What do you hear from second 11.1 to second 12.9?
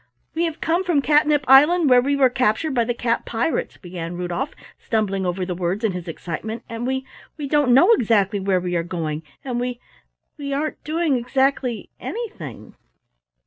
exactly anything!"